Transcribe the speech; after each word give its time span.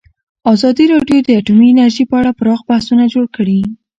ازادي 0.53 0.85
راډیو 0.93 1.19
د 1.23 1.29
اټومي 1.39 1.67
انرژي 1.71 2.03
په 2.09 2.15
اړه 2.19 2.31
پراخ 2.39 2.59
بحثونه 2.69 3.03
جوړ 3.13 3.25
کړي. 3.35 3.59